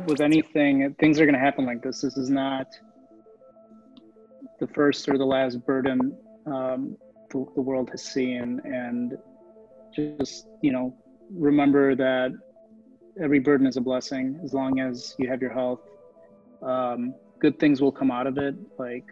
[0.00, 2.00] with anything, things are going to happen like this.
[2.00, 2.66] This is not
[4.60, 6.96] the first or the last burden um,
[7.30, 9.18] the, the world has seen, and
[9.94, 10.94] just you know,
[11.30, 12.32] remember that
[13.20, 15.80] every burden is a blessing as long as you have your health.
[16.62, 18.54] Um, good things will come out of it.
[18.78, 19.06] Like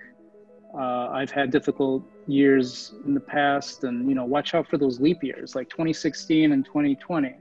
[0.74, 5.00] uh, I've had difficult years in the past, and you know, watch out for those
[5.00, 7.34] leap years, like 2016 and 2020.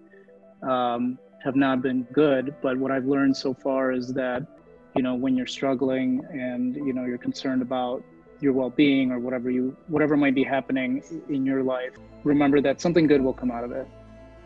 [0.61, 2.55] Um, have not been good.
[2.61, 4.45] But what I've learned so far is that,
[4.95, 8.03] you know, when you're struggling and you know you're concerned about
[8.39, 11.93] your well-being or whatever you whatever might be happening in your life,
[12.23, 13.87] remember that something good will come out of it.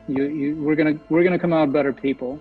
[0.08, 2.40] You, you we're gonna we're gonna come out better people.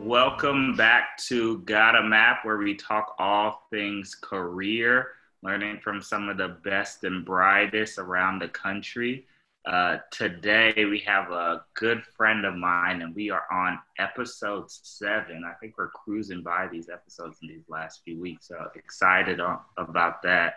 [0.00, 6.28] Welcome back to Got a Map, where we talk all things career, learning from some
[6.28, 9.26] of the best and brightest around the country.
[9.66, 15.42] Uh, today we have a good friend of mine, and we are on episode seven.
[15.42, 19.40] I think we're cruising by these episodes in these last few weeks, so excited
[19.78, 20.56] about that.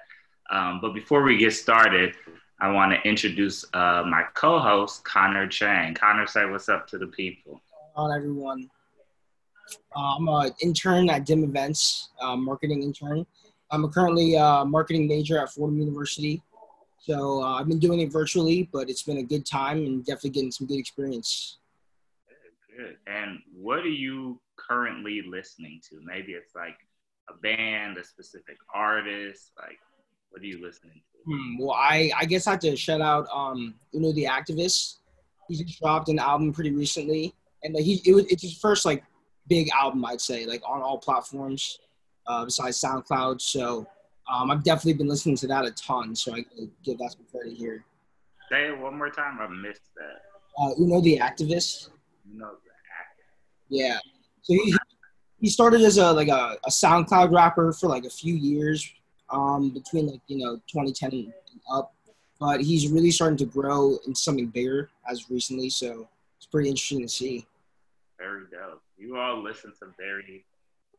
[0.50, 2.16] Um, but before we get started,
[2.60, 5.94] I want to introduce uh, my co-host Connor Chang.
[5.94, 7.62] Connor, say what's up to the people.
[7.96, 8.70] On everyone,
[9.96, 13.26] uh, I'm an intern at Dim Events, uh, marketing intern.
[13.72, 16.42] I'm currently a marketing major at Fordham University
[17.00, 20.32] so uh, I've been doing it virtually, but it's been a good time and definitely
[20.32, 21.60] getting some good experience.
[22.76, 22.98] Good.
[23.08, 26.00] And what are you currently listening to?
[26.04, 26.78] Maybe it's like
[27.30, 29.52] a band, a specific artist.
[29.58, 29.80] Like,
[30.30, 31.18] what are you listening to?
[31.26, 34.98] Hmm, well, I, I guess I have to shout out um, Uno the Activist.
[35.48, 39.04] He just dropped an album pretty recently, and he it was, it's his first like
[39.48, 41.80] big album, I'd say, like on all platforms
[42.28, 43.42] uh, besides SoundCloud.
[43.42, 43.88] So
[44.32, 46.46] um, I've definitely been listening to that a ton, so I
[46.84, 47.86] give that some credit here.
[48.52, 49.40] Say it one more time.
[49.42, 50.22] I missed that.
[50.62, 51.90] Uh, Uno the Activist.
[52.30, 53.70] You know the activist.
[53.70, 53.98] Yeah.
[54.42, 54.76] So he
[55.40, 58.92] he started as a like a, a SoundCloud rapper for like a few years,
[59.30, 61.34] um, between like you know 2010 and
[61.72, 61.94] up,
[62.40, 65.70] but he's really starting to grow into something bigger as recently.
[65.70, 67.46] So it's pretty interesting to see.
[68.18, 68.82] Very dope.
[68.98, 70.44] You all listen to very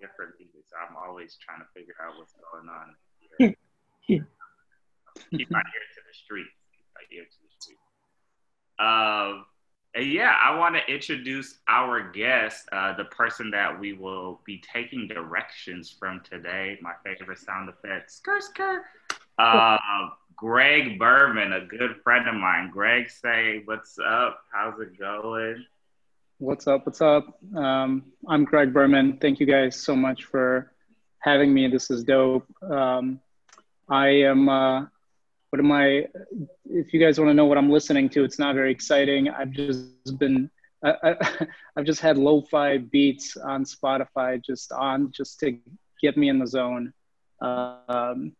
[0.00, 0.64] different music.
[0.78, 2.94] I'm always trying to figure out what's going on
[4.08, 6.46] keep my ear to the street.
[6.76, 7.78] Keep my ear to the street.
[8.78, 9.46] Um,
[9.94, 14.62] and yeah, I want to introduce our guest, uh, the person that we will be
[14.72, 16.78] taking directions from today.
[16.80, 18.80] My favorite sound effect, skr skr.
[19.38, 19.78] Uh,
[20.36, 22.70] Greg Berman, a good friend of mine.
[22.70, 24.44] Greg, say what's up?
[24.52, 25.64] How's it going?
[26.38, 26.86] What's up?
[26.86, 27.40] What's up?
[27.56, 29.18] Um, I'm Greg Berman.
[29.20, 30.72] Thank you guys so much for
[31.18, 31.66] having me.
[31.66, 32.46] This is dope.
[32.62, 33.18] Um,
[33.88, 34.48] I am.
[34.48, 34.86] Uh,
[35.50, 36.06] what am I?
[36.66, 39.28] If you guys want to know what I'm listening to, it's not very exciting.
[39.30, 40.50] I've just been.
[40.84, 41.16] I,
[41.76, 45.58] have just had lo-fi beats on Spotify, just on just to
[46.00, 46.92] get me in the zone.
[47.40, 48.32] Um,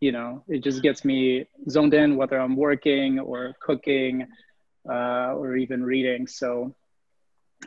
[0.00, 4.26] you know, it just gets me zoned in, whether I'm working or cooking
[4.88, 6.26] uh, or even reading.
[6.26, 6.74] So,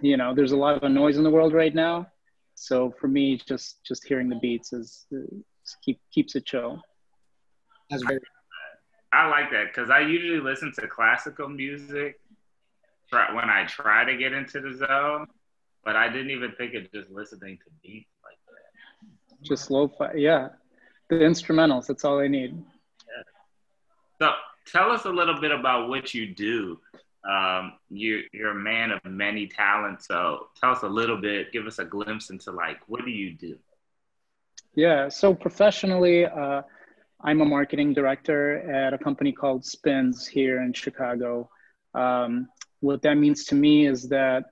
[0.01, 2.07] you know, there's a lot of noise in the world right now.
[2.55, 6.81] So for me, just just hearing the beats is, is keep keeps it chill.
[7.91, 8.03] That's.
[9.13, 12.19] I like that because I usually listen to classical music
[13.11, 15.27] when I try to get into the zone,
[15.83, 19.43] but I didn't even think of just listening to beats like that.
[19.43, 20.49] Just lo-fi, yeah.
[21.09, 22.55] The instrumentals, that's all I need.
[22.55, 23.23] Yeah.
[24.19, 24.31] So
[24.65, 26.79] tell us a little bit about what you do.
[27.29, 31.51] Um, you, you're a man of many talents, so tell us a little bit.
[31.51, 33.57] Give us a glimpse into like what do you do?
[34.73, 36.61] Yeah, so professionally, uh,
[37.23, 41.49] I'm a marketing director at a company called Spins here in Chicago.
[41.93, 42.47] Um,
[42.79, 44.45] what that means to me is that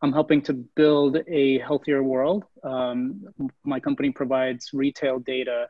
[0.00, 2.44] I'm helping to build a healthier world.
[2.62, 3.24] Um,
[3.64, 5.68] my company provides retail data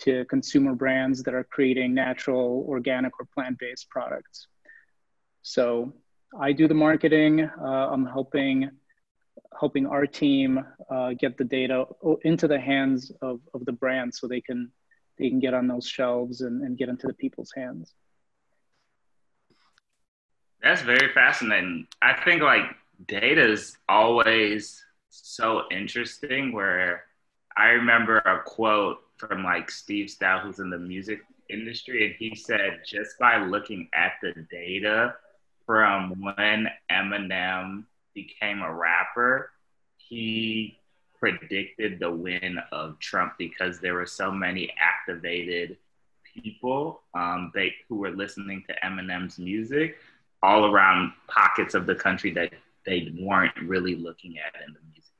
[0.00, 4.48] to consumer brands that are creating natural, organic, or plant based products.
[5.40, 5.94] So
[6.38, 7.40] I do the marketing.
[7.40, 8.70] Uh, I'm helping
[9.58, 11.86] helping our team uh, get the data
[12.24, 14.70] into the hands of, of the brand so they can
[15.18, 17.94] they can get on those shelves and, and get into the people's hands.
[20.62, 21.86] That's very fascinating.
[22.02, 22.64] I think like
[23.06, 27.04] data is always so interesting where
[27.56, 32.34] I remember a quote from like Steve Stoute, who's in the music industry, and he
[32.34, 35.14] said, just by looking at the data
[35.64, 37.84] from when Eminem
[38.14, 39.50] became a rapper,
[39.96, 40.78] he
[41.32, 45.76] predicted the win of Trump because there were so many activated
[46.34, 49.96] people um, they, who were listening to Eminem's music
[50.42, 52.52] all around pockets of the country that
[52.84, 55.12] they weren't really looking at in the music.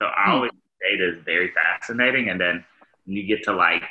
[0.00, 0.30] So I hmm.
[0.30, 0.50] always
[0.80, 2.30] data is very fascinating.
[2.30, 2.64] And then
[3.04, 3.82] when you get to like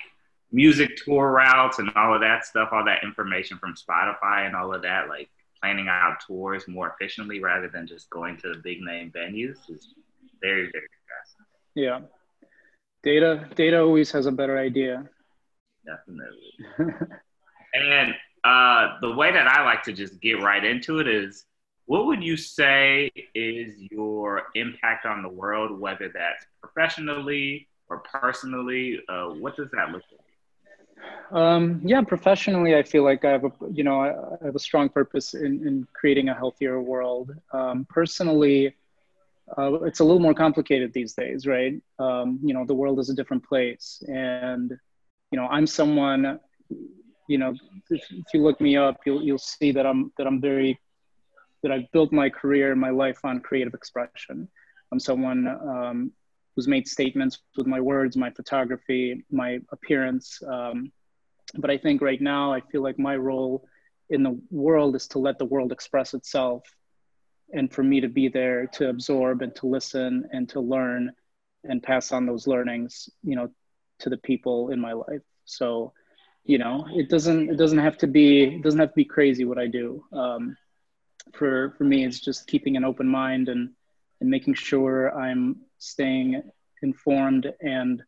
[0.51, 4.73] music tour routes and all of that stuff, all that information from Spotify and all
[4.73, 5.29] of that, like
[5.61, 9.93] planning out tours more efficiently rather than just going to the big name venues is
[10.41, 10.87] very, very.
[11.79, 12.01] Yeah.
[13.03, 15.09] Data data always has a better idea.
[15.85, 17.07] Definitely.
[17.73, 21.45] and uh, the way that I like to just get right into it is
[21.85, 28.99] what would you say is your impact on the world, whether that's professionally or personally?
[29.07, 30.29] Uh, what does that look like?
[31.31, 34.89] Um, yeah, professionally, I feel like I have a you know I, have a strong
[34.89, 37.31] purpose in, in creating a healthier world.
[37.53, 38.75] Um, personally,
[39.57, 41.73] uh, it's a little more complicated these days, right?
[41.97, 44.71] Um, you know, the world is a different place, and
[45.31, 46.39] you know, I'm someone.
[47.27, 47.53] You know,
[47.89, 50.79] if, if you look me up, you'll you'll see that I'm that I'm very
[51.63, 54.47] that I've built my career and my life on creative expression.
[54.91, 56.11] I'm someone um,
[56.55, 60.41] who's made statements with my words, my photography, my appearance.
[60.47, 60.91] Um,
[61.55, 63.67] but I think right now, I feel like my role
[64.09, 66.63] in the world is to let the world express itself
[67.53, 71.11] and for me to be there to absorb and to listen and to learn
[71.63, 73.49] and pass on those learnings you know
[73.99, 75.21] to the people in my life.
[75.45, 75.93] So
[76.45, 79.45] you know it doesn't it doesn't have to be it doesn't have to be crazy
[79.45, 80.03] what i do.
[80.13, 80.57] Um,
[81.33, 83.71] for for me it's just keeping an open mind and
[84.21, 86.41] and making sure i'm staying
[86.81, 88.01] informed and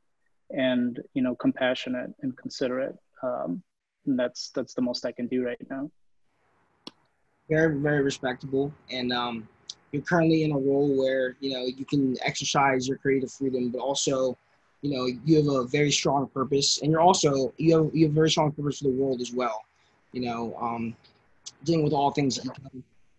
[0.49, 2.95] and you know compassionate and considerate.
[3.23, 3.63] Um,
[4.07, 5.91] and that's that's the most i can do right now
[7.51, 9.47] very very respectable and um,
[9.91, 13.79] you're currently in a role where you know you can exercise your creative freedom but
[13.79, 14.37] also
[14.81, 18.13] you know you have a very strong purpose and you're also you have you have
[18.13, 19.65] a very strong purpose for the world as well
[20.13, 20.95] you know um,
[21.63, 22.39] dealing with all things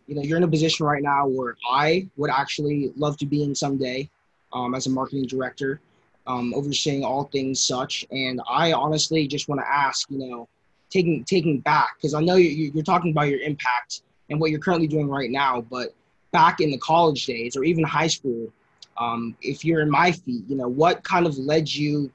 [0.06, 3.42] you know, you're in a position right now where I would actually love to be
[3.44, 4.10] in someday
[4.52, 5.80] um, as a marketing director,
[6.26, 8.04] um, overseeing all things such.
[8.10, 10.48] And I honestly just want to ask, you know,
[10.90, 14.02] taking taking back because I know you, you're talking about your impact
[14.32, 15.94] and what you're currently doing right now, but
[16.32, 18.50] back in the college days or even high school,
[18.96, 22.10] um, if you're in my feet, you know, what kind of led you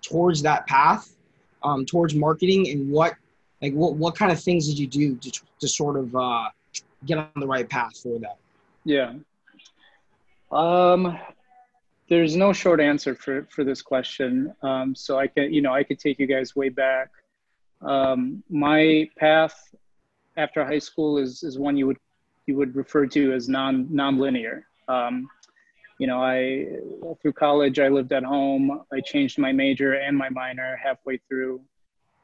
[0.00, 1.14] towards that path,
[1.62, 3.14] um, towards marketing, and what
[3.60, 6.48] like what what kind of things did you do to to sort of uh,
[7.04, 8.38] get on the right path for that?
[8.84, 9.14] Yeah.
[10.50, 11.18] Um,
[12.08, 14.54] there's no short answer for, for this question.
[14.62, 17.10] Um, so I can, you know, I could take you guys way back.
[17.80, 19.72] Um, my path
[20.36, 21.98] after high school is, is one you would,
[22.46, 24.66] you would refer to as non non-linear.
[24.88, 25.28] Um,
[25.98, 26.66] you know, I,
[27.20, 28.82] through college, I lived at home.
[28.92, 31.60] I changed my major and my minor halfway through.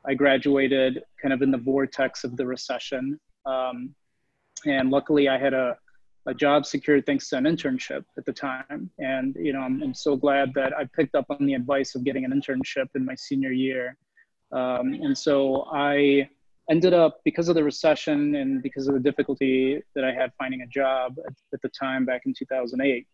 [0.05, 3.21] I graduated kind of in the vortex of the recession.
[3.47, 3.95] Um,
[4.67, 5.77] and luckily I had a,
[6.27, 8.91] a job secured thanks to an internship at the time.
[8.99, 12.05] And, you know, I'm, I'm so glad that I picked up on the advice of
[12.05, 13.97] getting an internship in my senior year.
[14.51, 16.29] Um, and so I
[16.71, 20.63] ended up, because of the recession and because of the difficulty that I had finding
[20.63, 23.07] a job at, at the time back in 2008,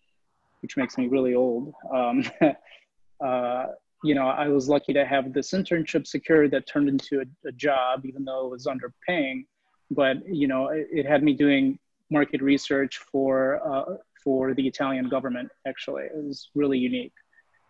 [0.60, 1.72] which makes me really old.
[1.92, 2.24] Um,
[3.24, 3.66] uh,
[4.02, 7.52] you know, I was lucky to have this internship secured that turned into a, a
[7.52, 9.44] job, even though it was underpaying
[9.90, 11.78] but you know, it, it had me doing
[12.10, 15.50] market research for uh, for the Italian government.
[15.66, 17.12] Actually, it was really unique.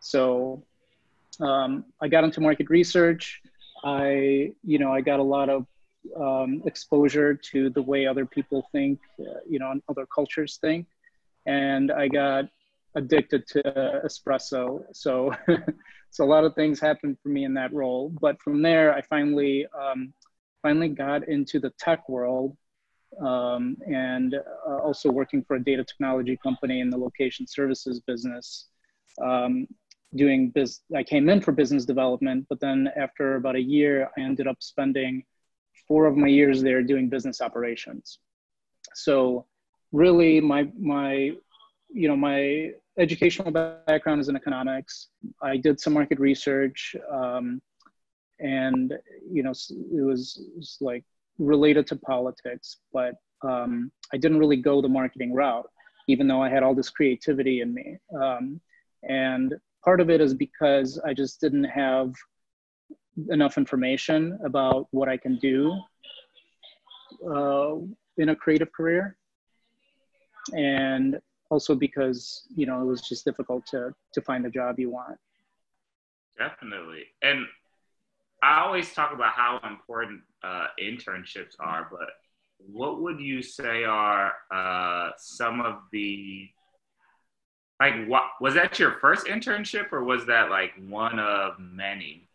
[0.00, 0.62] So
[1.40, 3.40] um, I got into market research.
[3.84, 5.66] I you know I got a lot of
[6.16, 10.86] um, exposure to the way other people think, uh, you know, and other cultures think,
[11.46, 12.46] and I got
[12.94, 13.62] addicted to
[14.04, 14.84] espresso.
[14.92, 15.34] So,
[16.10, 18.12] so a lot of things happened for me in that role.
[18.20, 20.12] But from there, I finally um,
[20.62, 22.56] finally got into the tech world
[23.20, 28.66] um, and uh, also working for a data technology company in the location services business.
[29.22, 29.66] Um,
[30.16, 34.20] doing biz, I came in for business development, but then after about a year, I
[34.20, 35.24] ended up spending
[35.86, 38.18] four of my years there doing business operations.
[38.94, 39.46] So
[39.92, 41.32] really, my my
[41.90, 45.08] you know my educational background is in economics.
[45.42, 46.96] I did some market research.
[47.10, 47.60] Um,
[48.40, 48.94] and
[49.30, 51.04] you know it was, it was like
[51.38, 55.68] related to politics but um, i didn't really go the marketing route
[56.08, 58.60] even though i had all this creativity in me um,
[59.08, 62.12] and part of it is because i just didn't have
[63.30, 65.72] enough information about what i can do
[67.30, 67.76] uh,
[68.16, 69.16] in a creative career.
[70.52, 71.18] And
[71.50, 75.18] also because you know it was just difficult to to find the job you want.
[76.38, 77.04] Definitely.
[77.22, 77.46] And
[78.42, 82.08] I always talk about how important uh, internships are, but
[82.58, 86.48] what would you say are uh, some of the
[87.80, 92.28] like what was that your first internship or was that like one of many?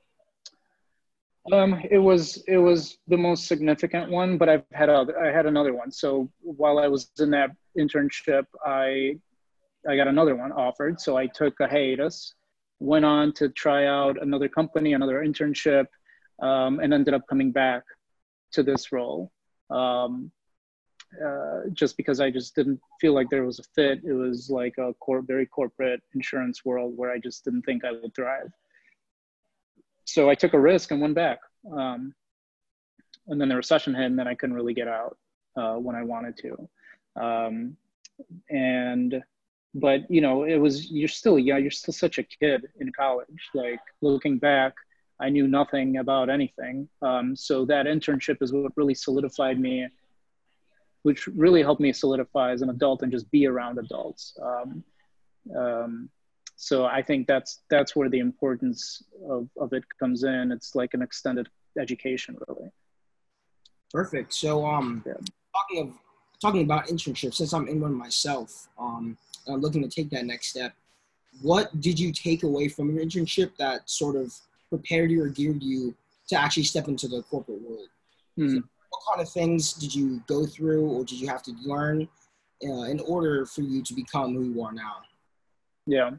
[1.52, 5.46] Um, it was it was the most significant one, but I've had other, I had
[5.46, 5.92] another one.
[5.92, 9.18] So while I was in that internship, I
[9.88, 11.00] I got another one offered.
[11.00, 12.36] So I took a hiatus,
[12.80, 15.88] went on to try out another company, another internship,
[16.42, 17.84] um, and ended up coming back
[18.54, 19.32] to this role.
[19.70, 20.32] Um,
[21.26, 24.02] uh, just because I just didn't feel like there was a fit.
[24.04, 27.92] It was like a core, very corporate insurance world where I just didn't think I
[27.92, 28.52] would thrive.
[30.14, 31.40] So I took a risk and went back.
[31.72, 32.14] Um,
[33.28, 35.18] and then the recession hit, and then I couldn't really get out
[35.56, 36.70] uh, when I wanted to.
[37.22, 37.78] Um,
[38.50, 39.24] and
[39.76, 43.50] but you know, it was you're still yeah, you're still such a kid in college.
[43.54, 44.74] Like looking back,
[45.20, 46.90] I knew nothing about anything.
[47.02, 49.88] Um, so that internship is what really solidified me
[51.04, 54.38] which really helped me solidify as an adult and just be around adults.
[54.42, 54.84] Um,
[55.58, 56.10] um,
[56.62, 60.52] so I think that's that's where the importance of, of it comes in.
[60.52, 61.48] It's like an extended
[61.80, 62.70] education, really.
[63.94, 64.34] Perfect.
[64.34, 65.14] So, um, yeah.
[65.56, 65.94] talking of
[66.42, 70.48] talking about internships, since I'm in one myself, um, I'm looking to take that next
[70.48, 70.74] step.
[71.42, 74.34] What did you take away from your internship that sort of
[74.68, 75.96] prepared you or geared you
[76.28, 77.88] to actually step into the corporate world?
[78.38, 78.58] Mm-hmm.
[78.58, 82.10] So what kind of things did you go through or did you have to learn
[82.66, 84.98] uh, in order for you to become who you are now?
[85.86, 86.12] Yeah.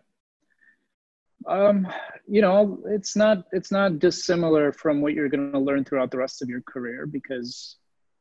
[1.46, 1.88] Um,
[2.28, 6.18] you know, it's not it's not dissimilar from what you're going to learn throughout the
[6.18, 7.76] rest of your career because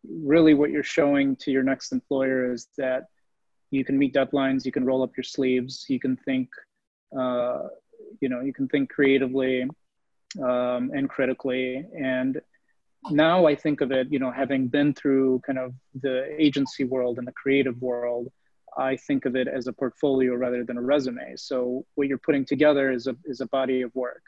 [0.08, 3.06] really what you're showing to your next employer is that
[3.72, 6.50] you can meet deadlines, you can roll up your sleeves, you can think,
[7.18, 7.64] uh,
[8.22, 9.64] you know, you can think creatively
[10.42, 12.42] um, and critically, and
[13.12, 17.18] now I think of it, you know, having been through kind of the agency world
[17.18, 18.30] and the creative world,
[18.78, 21.36] I think of it as a portfolio rather than a resume.
[21.36, 24.24] So what you're putting together is a is a body of work,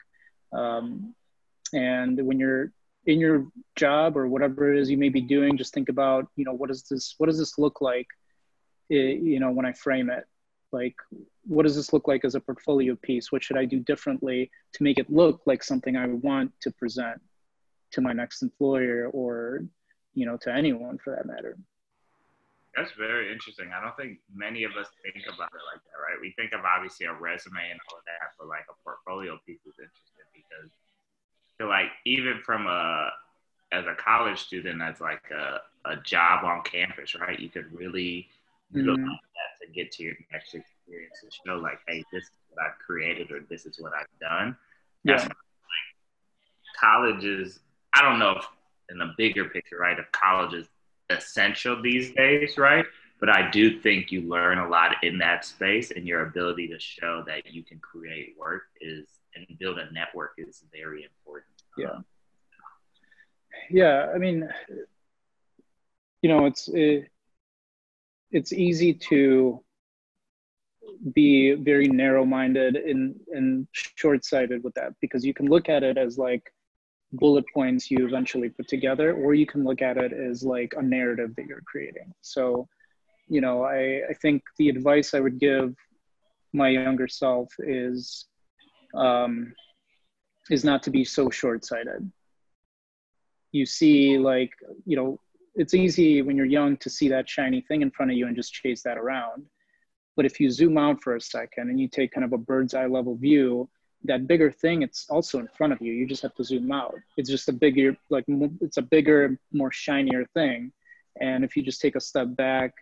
[0.52, 1.14] um,
[1.72, 2.72] and when you're
[3.06, 3.46] in your
[3.76, 6.68] job or whatever it is you may be doing, just think about, you know, what
[6.68, 8.06] does this what does this look like,
[8.88, 10.24] you know, when I frame it,
[10.70, 10.94] like
[11.44, 13.32] what does this look like as a portfolio piece?
[13.32, 17.20] What should I do differently to make it look like something I want to present?
[17.92, 19.64] to my next employer or
[20.14, 21.56] you know to anyone for that matter
[22.76, 26.20] that's very interesting i don't think many of us think about it like that right
[26.20, 29.60] we think of obviously a resume and all of that but like a portfolio piece
[29.66, 33.10] is interesting because I feel like even from a
[33.72, 38.28] as a college student as like a, a job on campus right you could really
[38.74, 38.88] mm-hmm.
[38.88, 42.30] look at that to get to your next experience and show like hey this is
[42.50, 44.56] what i've created or this is what i've done
[45.04, 45.16] yeah.
[45.16, 45.36] That's like
[46.78, 47.60] college is
[47.94, 48.46] I don't know if
[48.90, 50.66] in the bigger picture, right, if college is
[51.12, 52.84] essential these days, right?
[53.20, 56.78] But I do think you learn a lot in that space, and your ability to
[56.78, 61.54] show that you can create work is and build a network is very important.
[61.78, 62.00] Yeah.
[63.70, 64.48] Yeah, I mean,
[66.20, 67.08] you know, it's it,
[68.30, 69.62] it's easy to
[71.14, 76.18] be very narrow-minded and and short-sighted with that because you can look at it as
[76.18, 76.52] like
[77.12, 80.82] bullet points you eventually put together, or you can look at it as like a
[80.82, 82.12] narrative that you're creating.
[82.22, 82.68] So,
[83.28, 85.74] you know, I, I think the advice I would give
[86.52, 88.26] my younger self is
[88.94, 89.54] um,
[90.50, 92.10] is not to be so short-sighted.
[93.52, 94.52] You see, like,
[94.84, 95.20] you know,
[95.54, 98.34] it's easy when you're young to see that shiny thing in front of you and
[98.36, 99.44] just chase that around.
[100.16, 102.74] But if you zoom out for a second and you take kind of a bird's
[102.74, 103.68] eye level view,
[104.04, 105.92] that bigger thing it's also in front of you.
[105.92, 106.94] You just have to zoom out.
[107.16, 108.24] It's just a bigger like
[108.60, 110.72] it's a bigger more shinier thing.
[111.20, 112.72] And if you just take a step back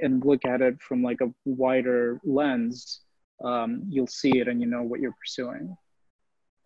[0.00, 3.00] and look at it from like a wider lens
[3.44, 5.76] um, you'll see it and you know what you're pursuing.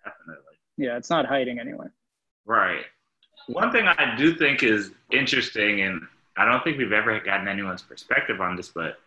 [0.04, 0.54] Definitely.
[0.76, 1.92] Yeah it's not hiding anywhere.
[2.44, 2.84] Right.
[3.46, 6.02] One thing i do think is interesting and
[6.36, 8.98] i don't think we've ever gotten anyone's perspective on this but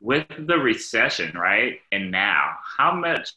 [0.00, 3.34] with the recession right and now how much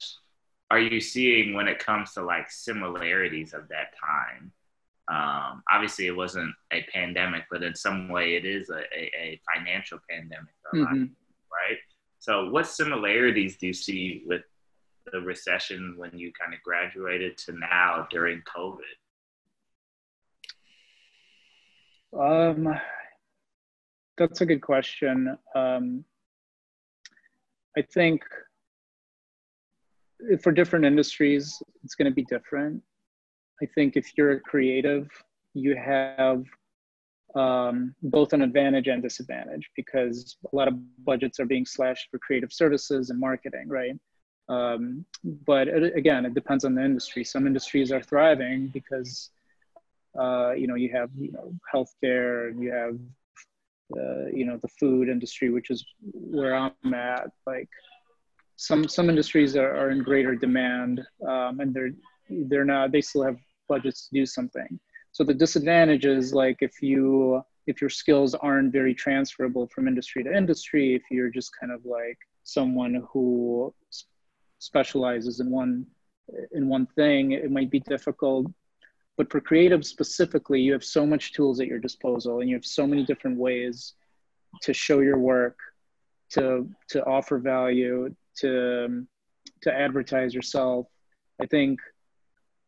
[0.71, 4.51] are you seeing when it comes to like similarities of that time?
[5.07, 9.41] Um, obviously, it wasn't a pandemic, but in some way, it is a, a, a
[9.55, 11.05] financial pandemic, mm-hmm.
[11.51, 11.79] right?
[12.19, 14.43] So, what similarities do you see with
[15.11, 18.81] the recession when you kind of graduated to now during COVID?
[22.13, 22.79] Um,
[24.17, 25.35] that's a good question.
[25.55, 26.05] Um,
[27.77, 28.23] I think
[30.41, 32.81] for different industries, it's going to be different.
[33.61, 35.09] I think if you're a creative,
[35.53, 36.43] you have
[37.35, 42.19] um, both an advantage and disadvantage because a lot of budgets are being slashed for
[42.19, 43.95] creative services and marketing, right?
[44.47, 45.05] Um,
[45.45, 47.23] but it, again, it depends on the industry.
[47.23, 49.29] Some industries are thriving because
[50.19, 52.97] uh, you know you have you know healthcare and you have
[53.95, 57.29] uh, you know the food industry, which is where I'm at.
[57.45, 57.69] Like
[58.67, 61.91] some some industries are, are in greater demand um, and they're
[62.49, 63.37] they're not they still have
[63.67, 64.79] budgets to do something
[65.11, 70.23] so the disadvantage is like if you if your skills aren't very transferable from industry
[70.23, 73.73] to industry, if you're just kind of like someone who
[74.57, 75.85] specializes in one
[76.51, 78.47] in one thing, it might be difficult.
[79.17, 82.65] But for creative specifically, you have so much tools at your disposal, and you have
[82.65, 83.93] so many different ways
[84.61, 85.57] to show your work,
[86.31, 89.05] to to offer value, to
[89.61, 90.87] to advertise yourself.
[91.41, 91.79] I think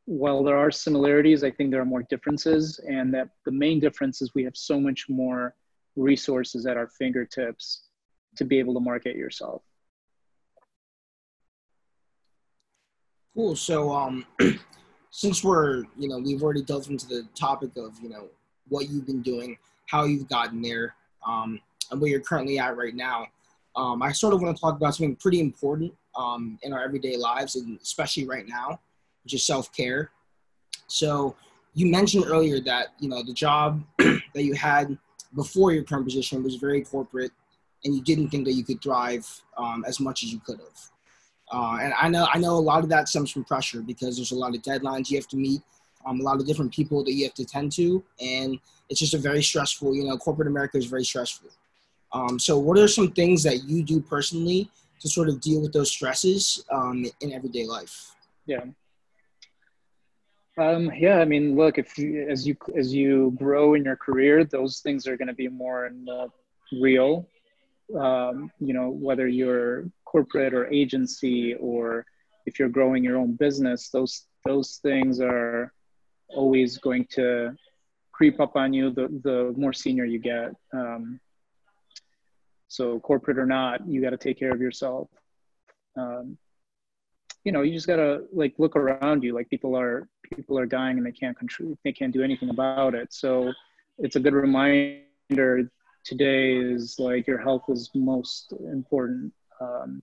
[0.06, 4.22] while there are similarities, I think there are more differences, and that the main difference
[4.22, 5.56] is we have so much more
[5.96, 7.88] resources at our fingertips
[8.36, 9.62] to be able to market yourself.
[13.36, 13.56] Cool.
[13.56, 14.26] So, um,
[15.12, 18.28] since we're, you know, we've already delved into the topic of, you know,
[18.68, 21.60] what you've been doing, how you've gotten there, um,
[21.92, 23.28] and where you're currently at right now,
[23.76, 27.16] um, I sort of want to talk about something pretty important um, in our everyday
[27.16, 28.80] lives, and especially right now,
[29.24, 30.12] which is self care.
[30.88, 31.36] So
[31.74, 34.98] you mentioned earlier that you know the job that you had
[35.36, 37.32] before your current position was very corporate,
[37.86, 39.26] and you didn't think that you could thrive
[39.58, 40.92] um, as much as you could have.
[41.52, 44.32] Uh, and I know I know a lot of that stems from pressure because there's
[44.32, 45.62] a lot of deadlines you have to meet,
[46.06, 48.60] um, a lot of different people that you have to tend to, and
[48.90, 49.96] it's just a very stressful.
[49.96, 51.50] You know, corporate America is very stressful.
[52.14, 55.74] Um, so, what are some things that you do personally to sort of deal with
[55.74, 58.16] those stresses um, in everyday life?
[58.46, 58.66] Yeah.
[60.58, 64.80] Um, yeah, I mean, look, if as you as you grow in your career, those
[64.80, 66.28] things are going to be more and more
[66.80, 67.28] real.
[67.98, 72.06] Um, you know, whether you're corporate or agency, or
[72.46, 75.72] if you're growing your own business, those those things are
[76.30, 77.56] always going to
[78.12, 80.54] creep up on you the the more senior you get.
[80.74, 81.20] Um,
[82.72, 85.10] so corporate or not, you got to take care of yourself.
[85.98, 86.38] Um,
[87.44, 89.34] you know you just gotta like look around you.
[89.34, 92.96] Like people are people are dying and they can't control they can't do anything about
[92.96, 93.12] it.
[93.12, 93.52] So
[93.98, 95.70] it's a good reminder
[96.06, 99.34] today is like your health is most important.
[99.60, 100.02] Um,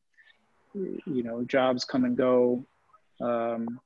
[0.74, 2.66] you know jobs come and go.
[3.20, 3.80] Um,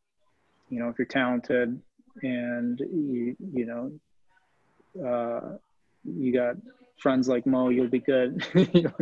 [0.70, 1.80] you know if you're talented
[2.22, 5.56] and you you know uh,
[6.04, 6.56] you got
[7.02, 8.44] friends like mo you'll be good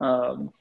[0.00, 0.52] um,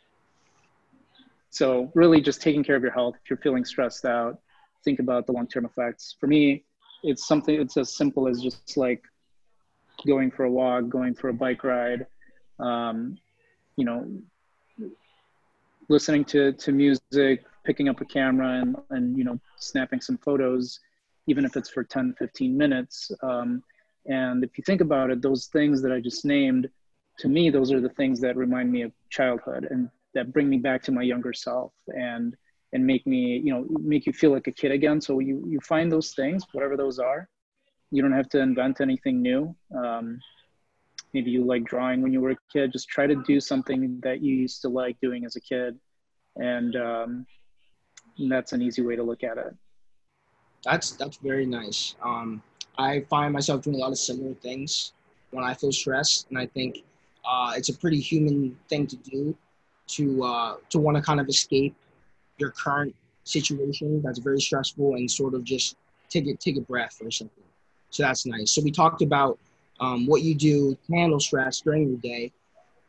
[1.55, 3.15] so really just taking care of your health.
[3.23, 4.41] If you're feeling stressed out,
[4.83, 6.13] think about the long-term effects.
[6.19, 6.65] For me,
[7.01, 9.01] it's something, it's as simple as just like
[10.05, 12.07] going for a walk, going for a bike ride,
[12.59, 13.17] um,
[13.77, 14.05] you know,
[15.88, 20.81] listening to, to music, picking up a camera and, and, you know, snapping some photos,
[21.27, 23.13] even if it's for 10, 15 minutes.
[23.23, 23.63] Um,
[24.05, 26.69] and if you think about it, those things that I just named,
[27.19, 30.57] to me, those are the things that remind me of childhood and that bring me
[30.57, 32.35] back to my younger self and
[32.73, 35.01] and make me you know make you feel like a kid again.
[35.01, 37.29] So you you find those things whatever those are.
[37.91, 39.55] You don't have to invent anything new.
[39.75, 40.19] Um,
[41.15, 42.73] maybe you like drawing when you were a kid.
[42.73, 45.79] Just try to do something that you used to like doing as a kid.
[46.35, 47.25] And, um,
[48.17, 49.55] and that's an easy way to look at it.
[50.65, 51.95] That's that's very nice.
[52.03, 52.43] Um,
[52.77, 54.93] i find myself doing a lot of similar things
[55.31, 56.83] when i feel stressed and i think
[57.27, 59.35] uh, it's a pretty human thing to do
[59.88, 61.75] to uh, to want to kind of escape
[62.38, 65.75] your current situation that's very stressful and sort of just
[66.09, 67.43] take it take a breath or something.
[67.89, 68.51] So that's nice.
[68.51, 69.39] So we talked about
[69.79, 72.31] um, what you do to handle stress during your day,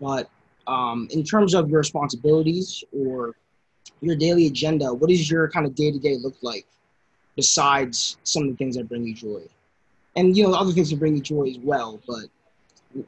[0.01, 0.29] but
[0.67, 3.35] um, in terms of your responsibilities or
[4.01, 6.67] your daily agenda, what does your kind of day to day look like
[7.37, 9.43] besides some of the things that bring you joy?
[10.17, 12.25] And you know, other things that bring you joy as well, but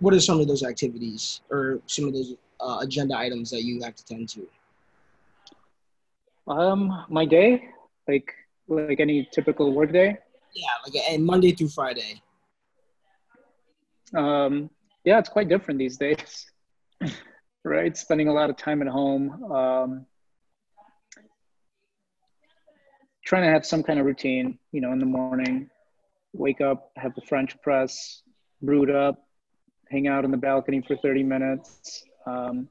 [0.00, 3.82] what are some of those activities or some of those uh, agenda items that you
[3.82, 4.46] have to tend to?
[6.46, 7.68] Um, my day,
[8.06, 8.32] like
[8.68, 10.18] like any typical work day.
[10.54, 12.22] Yeah, like and Monday through Friday.
[14.14, 14.70] Um,
[15.04, 16.46] yeah, it's quite different these days,
[17.64, 17.96] right?
[17.96, 19.44] Spending a lot of time at home.
[19.52, 20.06] Um,
[23.24, 25.68] trying to have some kind of routine, you know, in the morning,
[26.38, 28.22] wake up, have the French press,
[28.62, 29.26] brewed up,
[29.90, 32.68] hang out in the balcony for 30 minutes, um,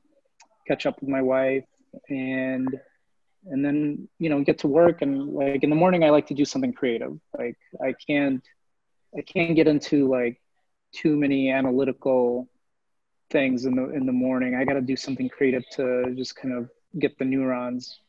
[0.67, 1.65] catch up with my wife,
[2.09, 2.67] and
[3.49, 5.01] and then you know get to work.
[5.01, 7.17] And like in the morning, I like to do something creative.
[7.37, 8.43] Like I can't
[9.17, 10.41] I can't get into like
[10.93, 12.47] too many analytical
[13.29, 14.55] things in the in the morning.
[14.55, 17.99] I got to do something creative to just kind of get the neurons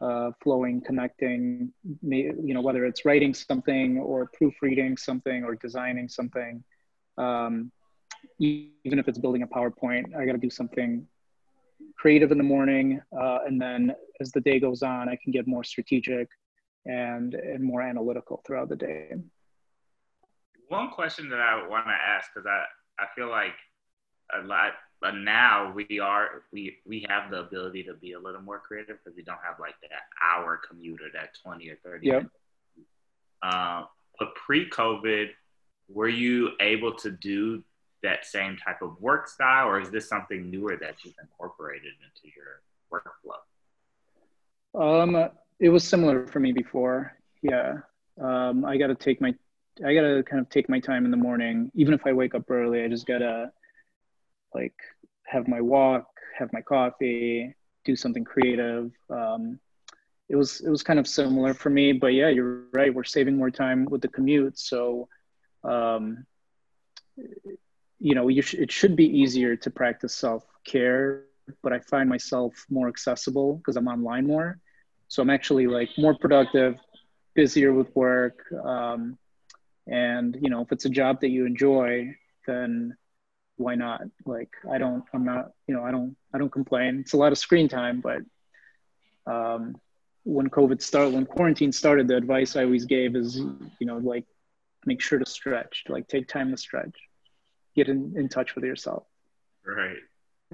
[0.00, 1.72] uh, flowing, connecting.
[2.02, 6.62] You know, whether it's writing something or proofreading something or designing something.
[7.18, 7.72] Um,
[8.38, 11.06] even if it's building a PowerPoint, I got to do something
[11.96, 15.46] creative in the morning, uh, and then as the day goes on, I can get
[15.46, 16.28] more strategic
[16.86, 19.12] and and more analytical throughout the day.
[20.68, 22.64] One question that I want to ask because I
[23.02, 23.54] I feel like
[24.32, 28.42] a lot, but now we are we we have the ability to be a little
[28.42, 32.08] more creative because we don't have like that hour commute or that twenty or thirty.
[32.08, 32.26] Yep.
[33.42, 33.84] Uh,
[34.18, 35.28] but pre-COVID,
[35.88, 37.64] were you able to do
[38.02, 42.34] that same type of work style, or is this something newer that you've incorporated into
[42.36, 42.60] your
[42.92, 43.40] workflow?
[44.74, 47.16] Um, it was similar for me before.
[47.42, 47.78] Yeah,
[48.20, 49.34] um, I got to take my,
[49.84, 51.70] I got to kind of take my time in the morning.
[51.74, 53.50] Even if I wake up early, I just gotta
[54.54, 54.74] like
[55.26, 56.06] have my walk,
[56.38, 58.92] have my coffee, do something creative.
[59.08, 59.58] Um,
[60.28, 62.94] it was it was kind of similar for me, but yeah, you're right.
[62.94, 65.08] We're saving more time with the commute, so
[65.64, 66.26] um,
[67.98, 71.24] you know, you sh- it should be easier to practice self care,
[71.62, 74.58] but I find myself more accessible because I'm online more.
[75.08, 76.76] So I'm actually like more productive,
[77.34, 78.44] busier with work.
[78.64, 79.18] Um,
[79.86, 82.14] and, you know, if it's a job that you enjoy,
[82.46, 82.96] then
[83.60, 84.00] why not?
[84.24, 87.00] Like, I don't, I'm not, you know, I don't, I don't complain.
[87.00, 88.22] It's a lot of screen time, but
[89.30, 89.76] um,
[90.24, 94.24] when COVID started, when quarantine started, the advice I always gave is, you know, like,
[94.86, 96.96] make sure to stretch, like take time to stretch
[97.76, 99.04] get in, in touch with yourself.
[99.64, 99.96] Right.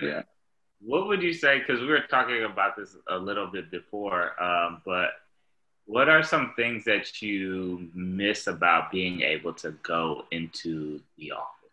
[0.01, 0.23] Yeah.
[0.81, 1.61] What would you say?
[1.61, 5.11] Because we were talking about this a little bit before, um, but
[5.87, 11.66] what are some things that you miss about being able to go into the office?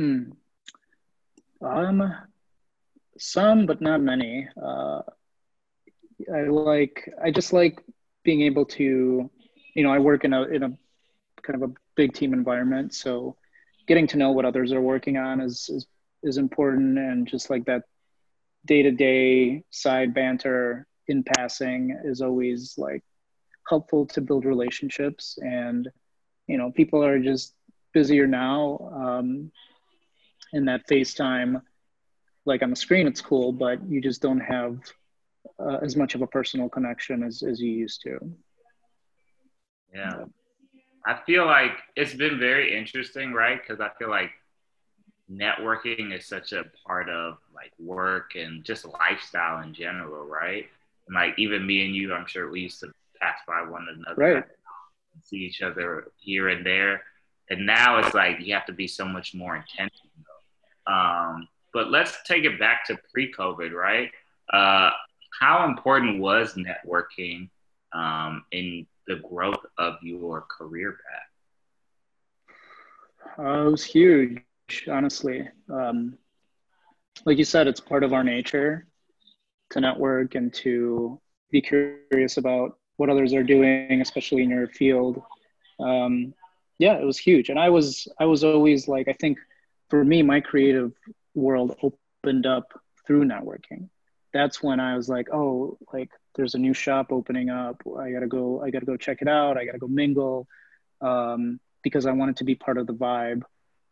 [0.00, 0.30] Hmm.
[1.60, 2.14] Um,
[3.18, 4.48] some, but not many.
[4.56, 5.02] Uh,
[6.34, 7.06] I like.
[7.22, 7.84] I just like
[8.24, 9.30] being able to,
[9.74, 10.70] you know, I work in a in a
[11.42, 13.36] kind of a big team environment, so
[13.86, 15.86] getting to know what others are working on is is,
[16.22, 17.82] is important and just like that
[18.64, 23.02] day-to-day side banter in passing is always like
[23.68, 25.90] helpful to build relationships and
[26.46, 27.54] you know people are just
[27.92, 29.50] busier now um,
[30.52, 31.60] in that facetime
[32.44, 34.78] like on the screen it's cool but you just don't have
[35.58, 38.18] uh, as much of a personal connection as, as you used to
[39.94, 40.24] yeah
[41.06, 43.60] I feel like it's been very interesting, right?
[43.60, 44.30] Because I feel like
[45.30, 50.66] networking is such a part of like work and just lifestyle in general, right?
[51.06, 54.20] And like even me and you, I'm sure we used to pass by one another,
[54.20, 54.44] right?
[55.24, 57.02] See each other here and there,
[57.48, 60.09] and now it's like you have to be so much more intentional.
[60.90, 64.10] Um, but let's take it back to pre-COVID, right?
[64.52, 64.90] Uh,
[65.38, 67.48] how important was networking
[67.92, 72.56] um, in the growth of your career path?
[73.38, 74.42] Uh, it was huge,
[74.90, 75.48] honestly.
[75.72, 76.18] Um,
[77.24, 78.86] like you said, it's part of our nature
[79.70, 85.22] to network and to be curious about what others are doing, especially in your field.
[85.78, 86.34] Um,
[86.78, 89.38] yeah, it was huge, and I was I was always like I think
[89.90, 90.92] for me, my creative
[91.34, 92.72] world opened up
[93.06, 93.88] through networking.
[94.32, 97.82] That's when I was like, oh, like there's a new shop opening up.
[97.98, 98.62] I gotta go.
[98.62, 99.58] I gotta go check it out.
[99.58, 100.46] I gotta go mingle
[101.00, 103.42] um, because I wanted to be part of the vibe.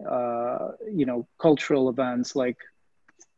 [0.09, 2.57] Uh, you know, cultural events like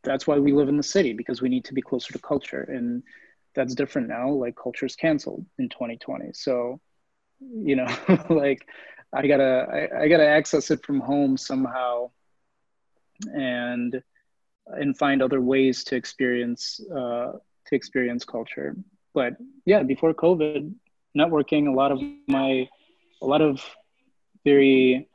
[0.03, 2.61] that's why we live in the city because we need to be closer to culture,
[2.61, 3.03] and
[3.55, 4.29] that's different now.
[4.29, 6.79] Like culture's canceled in 2020, so
[7.39, 7.87] you know,
[8.29, 8.67] like
[9.13, 12.11] I gotta I, I gotta access it from home somehow,
[13.33, 14.01] and
[14.67, 17.33] and find other ways to experience uh,
[17.65, 18.75] to experience culture.
[19.13, 19.33] But
[19.65, 20.73] yeah, before COVID,
[21.17, 22.67] networking, a lot of my,
[23.21, 23.61] a lot of
[24.45, 25.07] very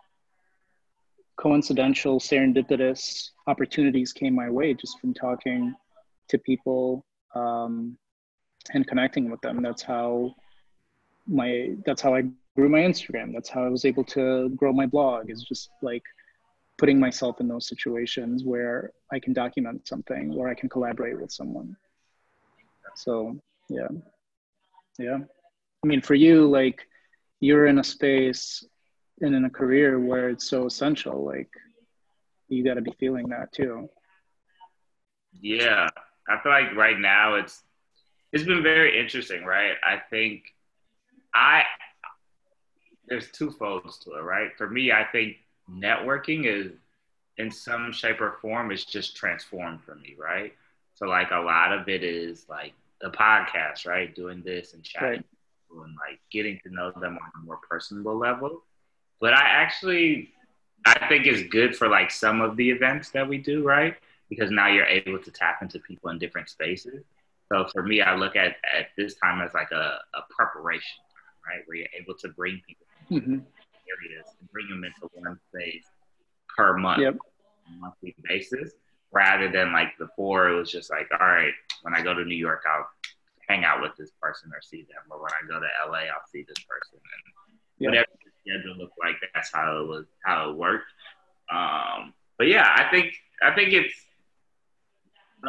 [1.37, 5.75] coincidental, serendipitous opportunities came my way just from talking
[6.29, 7.97] to people um,
[8.73, 9.63] and connecting with them.
[9.63, 10.35] That's how
[11.27, 12.23] my, that's how I
[12.57, 13.33] grew my Instagram.
[13.33, 16.03] That's how I was able to grow my blog is just like
[16.79, 21.33] putting myself in those situations where I can document something or I can collaborate with
[21.33, 21.77] someone.
[22.95, 23.89] So yeah,
[24.99, 25.19] yeah.
[25.85, 26.87] I mean, for you, like
[27.41, 28.65] you're in a space
[29.21, 31.25] and in a career where it's so essential.
[31.25, 31.51] Like
[32.49, 33.89] you got to be feeling that too.
[35.41, 35.89] Yeah,
[36.29, 37.63] I feel like right now it's
[38.33, 39.75] it's been very interesting, right?
[39.83, 40.43] I think
[41.35, 41.63] I
[43.09, 44.51] there's two folds to it, right?
[44.57, 45.37] For me, I think
[45.71, 46.73] networking is
[47.39, 50.55] in some shape or form is just transformed for me, right?
[50.95, 54.15] So like a lot of it is like the podcast, right?
[54.15, 55.25] Doing this and chatting
[55.71, 55.85] right.
[55.85, 58.63] and like getting to know them on a more personal level.
[59.21, 60.33] But I actually
[60.87, 63.97] I think it's good for like some of the events that we do, right?
[64.31, 67.05] Because now you're able to tap into people in different spaces.
[67.53, 71.03] So for me, I look at at this time as like a, a preparation,
[71.47, 71.63] right?
[71.67, 73.39] Where you're able to bring people mm-hmm.
[73.91, 75.85] Areas and bring them into one space
[76.57, 77.17] per month, yep.
[77.81, 78.73] monthly basis
[79.13, 82.37] rather than like before it was just like, all right, when I go to New
[82.37, 82.87] York, I'll
[83.49, 86.27] hang out with this person or see them, or when I go to LA, I'll
[86.31, 87.89] see this person, and yeah.
[87.89, 90.91] whatever the schedule looked like, that's how it was, how it worked.
[91.51, 93.95] Um, but yeah, I think I think it's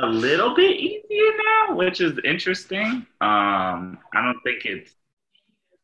[0.02, 1.32] a little bit easier
[1.68, 3.06] now, which is interesting.
[3.22, 4.92] Um, I don't think it's.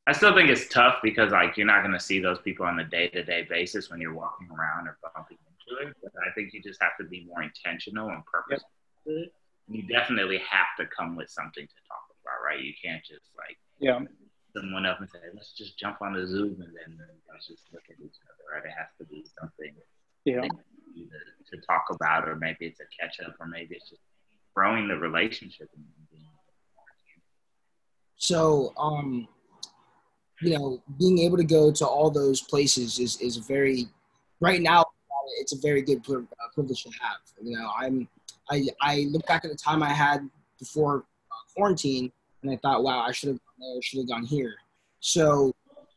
[0.06, 2.80] I still think it's tough because like you're not going to see those people on
[2.80, 5.96] a day to day basis when you're walking around or bumping into it.
[6.02, 8.70] But I think you just have to be more intentional and purposeful.
[9.06, 9.28] Yep.
[9.70, 12.62] You definitely have to come with something to talk about, right?
[12.62, 14.00] You can't just like yeah
[14.56, 16.98] someone up and say, let's just jump on the Zoom and then
[17.32, 18.66] let's just look at each other, right?
[18.66, 19.74] It has to be something
[20.26, 20.42] yeah.
[20.42, 24.02] to, to talk about, or maybe it's a catch up, or maybe it's just
[24.56, 25.70] growing the relationship.
[28.16, 29.28] So, um,
[30.42, 33.88] you know, being able to go to all those places is, is very,
[34.40, 34.86] right now,
[35.40, 36.22] it's a very good uh,
[36.54, 37.18] privilege to have.
[37.42, 38.08] You know, I'm,
[38.50, 42.84] I, I look back at the time I had before uh, quarantine and I thought,
[42.84, 44.56] wow, I should have gone there, should have gone here.
[45.00, 45.54] So,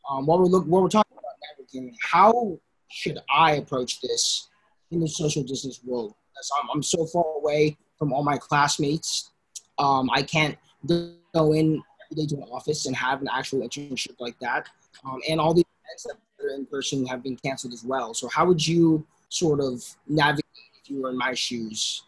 [0.09, 2.57] um, while we're look, while we're talking about networking, how
[2.89, 4.49] should I approach this
[4.91, 6.13] in the social distance world?
[6.31, 9.31] Because I'm, I'm so far away from all my classmates.
[9.77, 11.83] Um, I can't go in
[12.15, 14.67] day to an office and have an actual internship like that.
[15.05, 18.13] Um, and all the events that are in person have been canceled as well.
[18.13, 20.45] So, how would you sort of navigate
[20.81, 22.03] if you were in my shoes?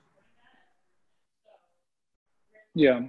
[2.76, 3.02] Yeah.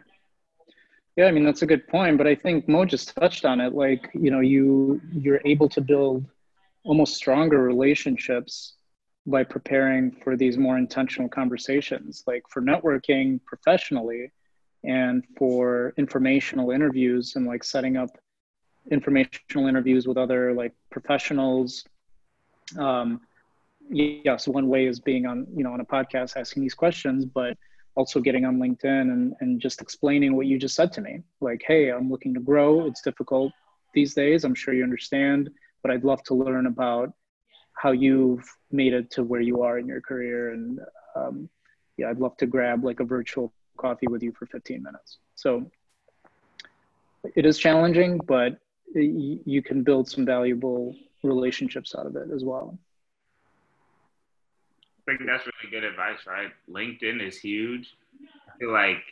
[1.17, 3.75] Yeah, I mean that's a good point, but I think Mo just touched on it.
[3.75, 6.25] Like, you know, you you're able to build
[6.85, 8.75] almost stronger relationships
[9.27, 14.31] by preparing for these more intentional conversations, like for networking professionally
[14.85, 18.11] and for informational interviews and like setting up
[18.91, 21.85] informational interviews with other like professionals.
[22.79, 23.21] Um,
[23.91, 27.57] yes, one way is being on, you know, on a podcast asking these questions, but
[27.95, 31.23] also getting on LinkedIn and, and just explaining what you just said to me.
[31.41, 32.87] Like, hey, I'm looking to grow.
[32.87, 33.53] It's difficult
[33.95, 34.45] these days.
[34.45, 35.51] I'm sure you understand,
[35.83, 37.13] but I'd love to learn about
[37.75, 40.53] how you've made it to where you are in your career.
[40.53, 40.81] And
[41.17, 41.49] um,
[41.97, 45.19] yeah, I'd love to grab like a virtual coffee with you for 15 minutes.
[45.35, 45.71] So
[47.35, 48.59] it is challenging, but
[48.95, 52.79] you can build some valuable relationships out of it as well.
[55.09, 56.51] I think that's really good advice, right?
[56.69, 57.95] LinkedIn is huge.
[58.49, 59.03] I feel like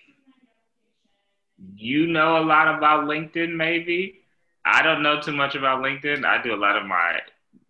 [1.76, 4.20] you know a lot about LinkedIn, maybe.
[4.64, 6.24] I don't know too much about LinkedIn.
[6.24, 7.18] I do a lot of my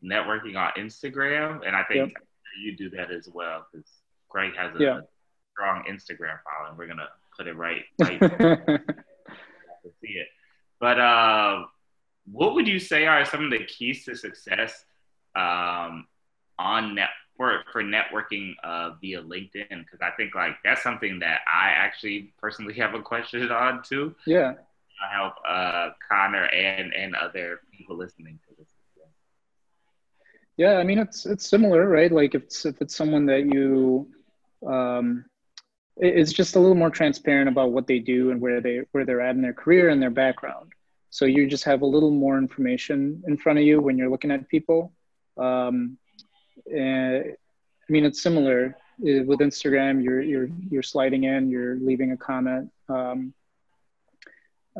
[0.05, 2.23] networking on Instagram, and I think yep.
[2.63, 3.89] you do that as well because
[4.29, 5.01] Greg has a yeah.
[5.59, 6.79] Strong Instagram following.
[6.79, 10.29] We're gonna put it right, right to see it.
[10.81, 11.65] But uh,
[12.31, 14.85] what would you say are some of the keys to success
[15.35, 16.07] um,
[16.59, 19.69] on net for for networking uh, via LinkedIn?
[19.71, 24.15] Because I think like that's something that I actually personally have a question on too.
[24.27, 24.55] Yeah.
[25.01, 28.69] I help uh, Connor and and other people listening to this.
[30.57, 32.11] Yeah, I mean it's it's similar, right?
[32.11, 34.09] Like if it's if it's someone that you
[34.67, 35.25] um,
[36.01, 39.21] it's just a little more transparent about what they do and where they where they're
[39.21, 40.73] at in their career and their background.
[41.11, 44.31] So you just have a little more information in front of you when you're looking
[44.31, 44.93] at people.
[45.37, 45.99] Um,
[46.71, 47.25] and,
[47.89, 50.03] I mean, it's similar uh, with Instagram.
[50.03, 52.71] You're you're you're sliding in, you're leaving a comment.
[52.89, 53.33] Um,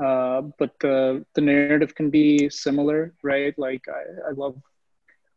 [0.01, 3.59] uh, but the the narrative can be similar, right?
[3.59, 4.61] Like I, I love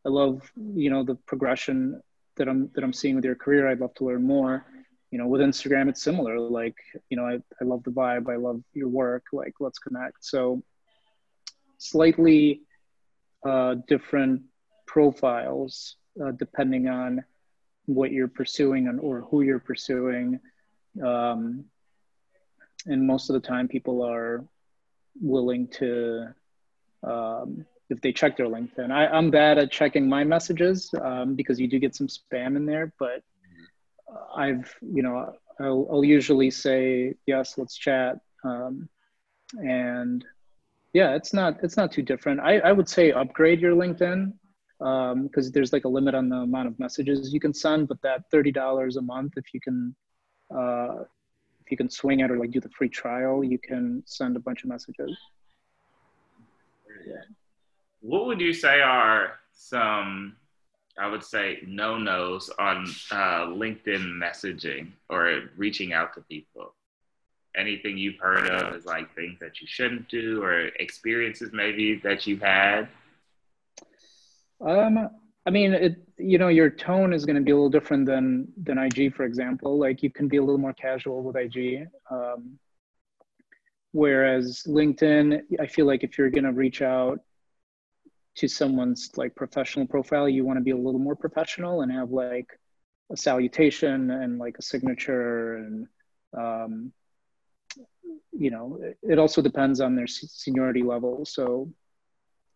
[0.05, 2.01] I love you know the progression
[2.35, 3.67] that I'm that I'm seeing with your career.
[3.67, 4.65] I'd love to learn more.
[5.11, 6.39] You know, with Instagram, it's similar.
[6.39, 6.75] Like
[7.09, 8.29] you know, I, I love the vibe.
[8.29, 9.25] I love your work.
[9.33, 10.23] Like let's connect.
[10.25, 10.63] So
[11.77, 12.61] slightly
[13.45, 14.43] uh, different
[14.85, 17.23] profiles uh, depending on
[17.85, 20.39] what you're pursuing and, or who you're pursuing.
[21.03, 21.65] Um,
[22.85, 24.43] and most of the time, people are
[25.19, 26.33] willing to
[27.03, 28.91] um, if they check their LinkedIn.
[28.91, 32.65] I, I'm bad at checking my messages um, because you do get some spam in
[32.65, 33.21] there, but
[34.35, 38.19] I've, you know, I'll, I'll usually say, yes, let's chat.
[38.43, 38.89] Um,
[39.53, 40.25] and
[40.93, 42.39] yeah, it's not, it's not too different.
[42.39, 44.33] I, I would say upgrade your LinkedIn
[44.79, 47.87] because um, there's like a limit on the amount of messages you can send.
[47.87, 49.95] But that thirty dollars a month, if you can,
[50.49, 51.03] uh,
[51.63, 54.39] if you can swing it or like do the free trial, you can send a
[54.39, 55.15] bunch of messages.
[57.07, 57.21] Yeah.
[58.01, 60.35] What would you say are some,
[61.01, 66.75] I would say, no nos on uh, LinkedIn messaging or reaching out to people?
[67.57, 72.27] Anything you've heard of is like things that you shouldn't do or experiences maybe that
[72.27, 72.87] you've had?
[74.63, 75.09] Um,
[75.47, 78.47] I mean, it, you know, your tone is going to be a little different than
[78.61, 79.79] than IG, for example.
[79.79, 81.87] Like you can be a little more casual with IG.
[82.11, 82.59] Um,
[83.91, 87.21] whereas LinkedIn, I feel like if you're going to reach out
[88.35, 92.11] to someone's like professional profile, you want to be a little more professional and have
[92.11, 92.47] like
[93.11, 95.87] a salutation and like a signature and
[96.37, 96.93] um,
[98.31, 101.25] you know, it also depends on their seniority level.
[101.25, 101.71] So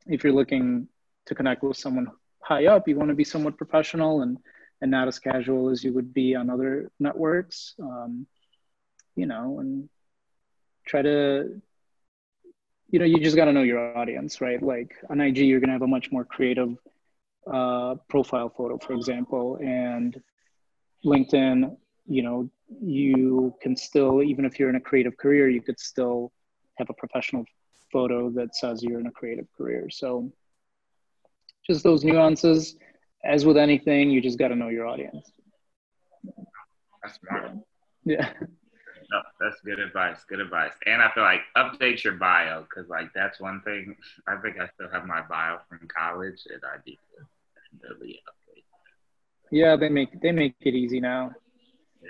[0.07, 0.87] if you're looking
[1.25, 2.07] to connect with someone
[2.39, 4.37] high up, you want to be somewhat professional and
[4.81, 7.75] and not as casual as you would be on other networks.
[7.81, 8.27] Um,
[9.15, 9.89] you know, and
[10.85, 11.61] try to
[12.89, 15.69] you know you just got to know your audience right like on ig you're going
[15.69, 16.75] to have a much more creative
[17.51, 20.21] uh, profile photo for example and
[21.05, 21.75] linkedin
[22.07, 22.49] you know
[22.81, 26.31] you can still even if you're in a creative career you could still
[26.77, 27.45] have a professional
[27.91, 30.31] photo that says you're in a creative career so
[31.65, 32.75] just those nuances.
[33.23, 35.31] As with anything, you just got to know your audience.
[37.03, 37.51] That's smart.
[38.03, 38.31] Yeah.
[39.15, 40.25] No, that's good advice.
[40.27, 40.73] Good advice.
[40.85, 43.95] And I feel like update your bio because like that's one thing.
[44.27, 48.63] I think I still have my bio from college, and I need to really update.
[49.51, 51.31] Yeah, they make they make it easy now.
[52.03, 52.09] Yeah.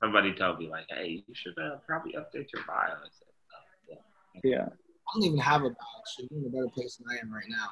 [0.00, 2.94] Somebody told me like, hey, you should uh, probably update your bio.
[2.94, 3.98] I said, oh,
[4.42, 4.50] yeah.
[4.50, 4.66] yeah.
[4.66, 7.32] I don't even have a bio, so you're in a better place than I am
[7.32, 7.68] right now.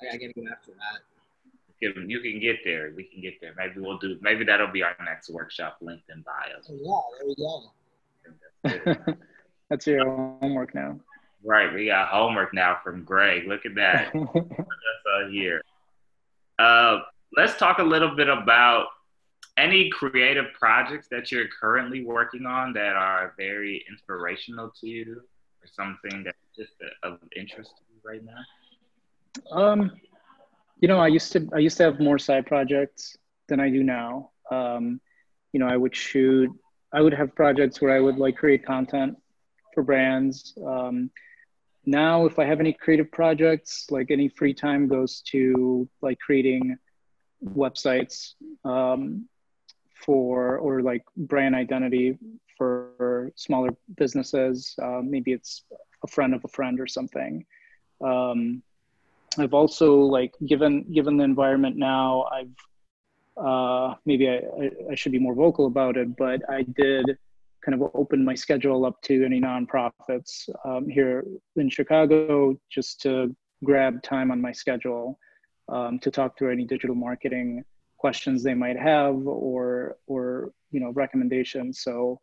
[0.00, 1.02] I gotta get after that.
[1.80, 2.92] You can get there.
[2.94, 3.54] We can get there.
[3.56, 4.18] Maybe we'll do.
[4.20, 5.78] Maybe that'll be our next workshop.
[5.82, 6.68] LinkedIn bios.
[6.68, 7.72] Oh, yeah, there we go.
[9.70, 10.04] That's your
[10.40, 11.00] homework now.
[11.42, 13.46] Right, we got homework now from Greg.
[13.46, 14.12] Look at that.
[14.14, 15.62] That's uh, here.
[16.58, 17.00] Uh,
[17.36, 18.86] let's talk a little bit about
[19.56, 25.22] any creative projects that you're currently working on that are very inspirational to you,
[25.62, 29.56] or something that's just of interest to you right now.
[29.56, 29.92] Um,
[30.80, 33.16] you know, I used to I used to have more side projects
[33.48, 34.30] than I do now.
[34.50, 35.00] Um,
[35.52, 36.50] you know, I would shoot.
[36.92, 39.16] I would have projects where I would like create content
[39.74, 40.54] for brands.
[40.64, 41.10] Um,
[41.86, 46.76] now, if I have any creative projects, like any free time goes to like creating
[47.44, 49.28] websites um,
[49.94, 52.18] for or like brand identity
[52.58, 54.74] for smaller businesses.
[54.82, 55.62] Uh, maybe it's
[56.04, 57.44] a friend of a friend or something.
[58.04, 58.62] Um,
[59.38, 62.54] I've also like given given the environment now, I've
[63.40, 64.40] uh, maybe I,
[64.90, 67.16] I, should be more vocal about it, but I did
[67.64, 71.24] kind of open my schedule up to any nonprofits um, here
[71.56, 75.18] in Chicago just to grab time on my schedule
[75.68, 77.64] um, to talk through any digital marketing
[77.98, 81.80] questions they might have or or you know recommendations.
[81.80, 82.20] So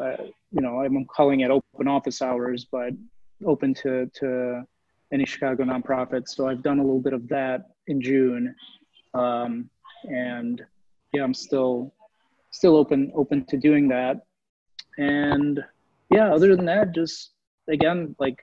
[0.00, 0.16] uh,
[0.50, 2.92] you know I'm calling it open office hours, but
[3.44, 4.62] open to to
[5.12, 6.28] any Chicago nonprofits.
[6.30, 8.54] So I've done a little bit of that in June,
[9.14, 9.70] um,
[10.04, 10.64] and
[11.12, 11.92] yeah, I'm still
[12.50, 14.22] still open open to doing that.
[14.98, 15.62] And
[16.10, 17.32] yeah, other than that, just
[17.68, 18.42] again like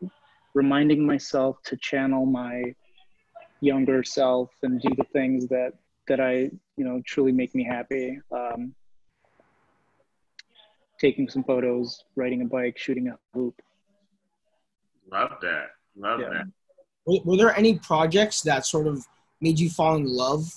[0.53, 2.63] reminding myself to channel my
[3.61, 5.73] younger self and do the things that
[6.07, 8.19] that I you know truly make me happy.
[8.31, 8.73] Um,
[10.99, 13.61] taking some photos, riding a bike, shooting a hoop.
[15.11, 15.67] Love that.
[15.97, 16.29] Love yeah.
[16.29, 16.45] that.
[17.05, 19.05] Were, were there any projects that sort of
[19.41, 20.49] made you fall in love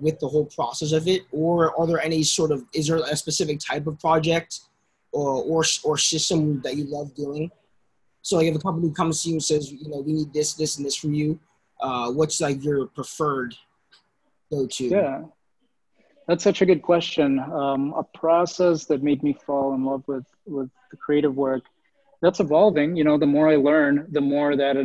[0.00, 3.16] with the whole process of it, or are there any sort of is there a
[3.16, 4.60] specific type of project
[5.12, 7.50] or or or system that you love doing?
[8.22, 10.54] So like if a company comes to you and says, you know, we need this,
[10.54, 11.38] this, and this from you,
[11.82, 13.54] uh, what's like your preferred
[14.50, 14.86] go-to?
[14.86, 15.24] Yeah,
[16.26, 17.38] that's such a good question.
[17.38, 21.64] Um, a process that made me fall in love with with the creative work
[22.22, 22.96] that's evolving.
[22.96, 24.76] You know, the more I learn, the more that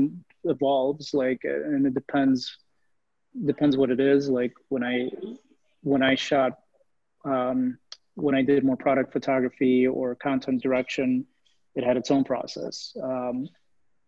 [0.44, 2.58] evolves like and it depends
[3.46, 4.30] depends what it is.
[4.30, 5.10] Like when i
[5.82, 6.60] when i shot
[7.26, 7.78] um,
[8.16, 11.26] when i did more product photography or content direction
[11.76, 12.96] it had its own process.
[13.02, 13.48] Um,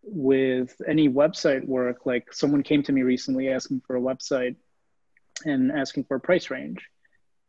[0.04, 4.56] with any website work like someone came to me recently asking for a website
[5.44, 6.84] and asking for a price range.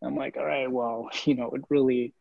[0.04, 2.14] I'm like all right well you know it really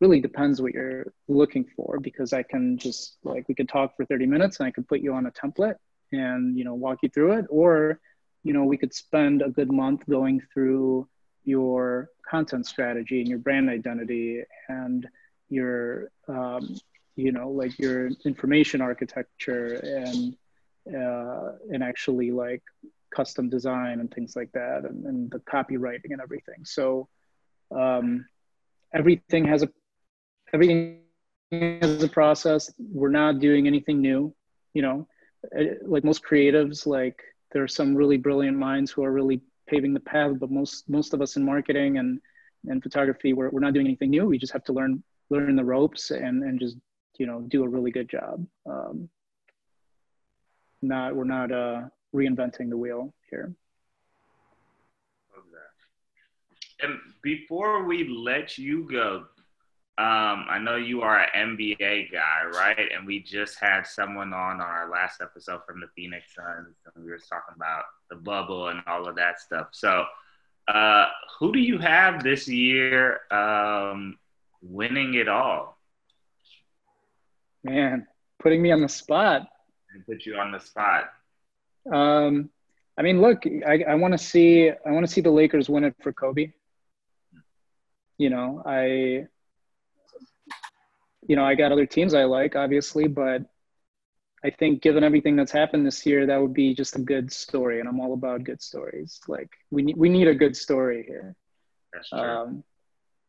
[0.00, 4.04] really depends what you're looking for because i can just like we could talk for
[4.04, 5.76] 30 minutes and i could put you on a template
[6.12, 7.46] and you know walk you through it.
[7.48, 8.00] Or
[8.44, 11.08] you know, we could spend a good month going through
[11.44, 15.08] your content strategy and your brand identity and
[15.48, 16.76] your, um,
[17.16, 20.36] you know, like your information architecture and
[20.94, 22.62] uh, and actually like
[23.14, 26.64] custom design and things like that and, and the copywriting and everything.
[26.64, 27.08] So
[27.74, 28.26] um,
[28.92, 29.68] everything has a
[30.52, 31.00] everything
[31.50, 32.70] has a process.
[32.78, 34.34] We're not doing anything new,
[34.74, 35.08] you know.
[35.58, 37.22] Uh, like most creatives, like
[37.54, 41.14] there are some really brilliant minds who are really paving the path, but most most
[41.14, 42.20] of us in marketing and
[42.66, 44.26] and photography, we're, we're not doing anything new.
[44.26, 46.76] We just have to learn learn the ropes and and just
[47.16, 48.44] you know do a really good job.
[48.66, 49.08] Um,
[50.82, 51.82] not we're not uh,
[52.14, 53.54] reinventing the wheel here.
[56.82, 59.26] And before we let you go,
[59.96, 62.90] um, I know you are an NBA guy, right?
[62.92, 67.12] And we just had someone on our last episode from the Phoenix Suns, and we
[67.12, 69.68] were talking about the bubble and all of that stuff.
[69.70, 70.04] So,
[70.66, 71.06] uh,
[71.38, 74.18] who do you have this year um,
[74.62, 75.78] winning it all?
[77.62, 78.08] Man,
[78.40, 79.46] putting me on the spot.
[79.92, 81.12] And put you on the spot.
[81.92, 82.50] Um,
[82.98, 85.84] I mean, look, I, I want to see I want to see the Lakers win
[85.84, 86.52] it for Kobe.
[88.18, 89.28] You know, I
[91.26, 93.42] you know, I got other teams I like, obviously, but
[94.44, 97.80] I think given everything that's happened this year, that would be just a good story,
[97.80, 99.20] and I'm all about good stories.
[99.26, 101.34] Like we need we need a good story here.
[101.92, 102.20] That's true.
[102.20, 102.64] Um,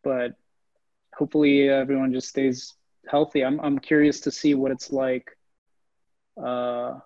[0.03, 0.33] but
[1.13, 2.73] hopefully everyone just stays
[3.07, 3.45] healthy.
[3.45, 5.29] I'm I'm curious to see what it's like
[6.43, 6.99] uh,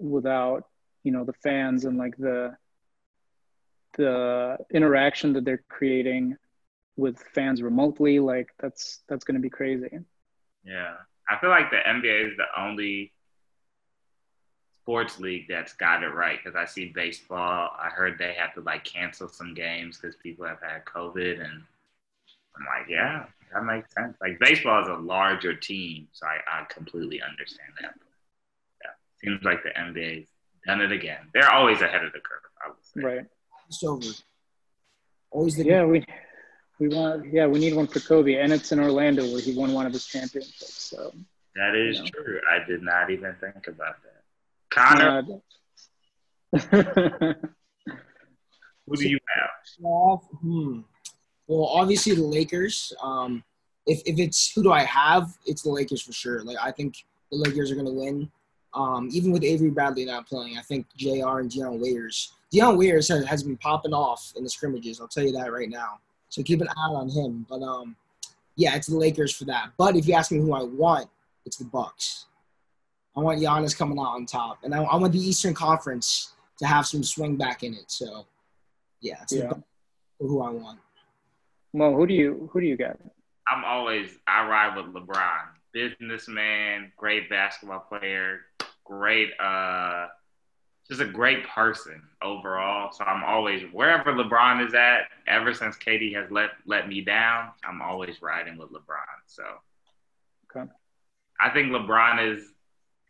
[0.00, 0.64] without
[1.04, 2.56] you know the fans and like the
[3.96, 6.36] the interaction that they're creating
[6.96, 10.00] with fans remotely like that's that's going to be crazy.
[10.64, 10.94] Yeah.
[11.28, 13.12] I feel like the nba is the only
[14.82, 17.70] sports league that's got it right because i see baseball.
[17.78, 21.62] I heard they have to like cancel some games because people have had covid and
[22.56, 24.16] i'm like yeah that makes sense.
[24.20, 27.94] Like baseball is a larger team so i, I completely understand that.
[27.94, 28.08] But,
[28.84, 28.90] yeah.
[29.30, 30.28] Seems like the nba's
[30.66, 31.28] done it again.
[31.32, 33.00] They're always ahead of the curve i would say.
[33.00, 33.26] Right.
[33.68, 34.06] It's over.
[35.30, 36.04] Always the yeah we
[36.80, 39.72] we want yeah we need one for kobe and it's in orlando where he won
[39.72, 41.12] one of his championships so
[41.54, 42.04] that is Yeah.
[42.10, 44.22] true i did not even think about that
[44.70, 45.38] connor
[46.52, 47.32] uh,
[48.86, 49.50] who do you have
[50.40, 50.80] Hmm.
[51.46, 52.92] Well, obviously the Lakers.
[53.02, 53.42] Um,
[53.86, 56.42] if if it's who do I have, it's the Lakers for sure.
[56.44, 56.94] Like I think
[57.32, 58.30] the Lakers are gonna win.
[58.74, 61.38] Um, even with Avery Bradley not playing, I think Jr.
[61.40, 62.32] and Dion Waiters.
[62.52, 65.00] Dion Waiters has, has been popping off in the scrimmages.
[65.00, 65.98] I'll tell you that right now.
[66.30, 67.44] So keep an eye on him.
[67.48, 67.96] But um,
[68.56, 69.72] yeah, it's the Lakers for that.
[69.76, 71.08] But if you ask me who I want,
[71.44, 72.26] it's the Bucks.
[73.16, 76.66] I want Giannis coming out on top, and I, I want the Eastern Conference to
[76.66, 77.90] have some swing back in it.
[77.90, 78.26] So
[79.02, 79.62] yeah, it's the yeah Bucks
[80.18, 80.78] for who I want.
[81.72, 82.96] well who do you who do you got
[83.48, 85.40] I'm always I ride with LeBron.
[85.72, 88.40] Businessman, great basketball player,
[88.84, 90.06] great uh
[90.90, 92.92] just a great person overall.
[92.92, 97.50] So I'm always wherever LeBron is at, ever since KD has let let me down,
[97.64, 99.20] I'm always riding with LeBron.
[99.26, 99.44] So
[100.54, 100.68] okay
[101.40, 102.52] I think LeBron is